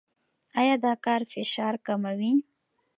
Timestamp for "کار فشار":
1.05-1.75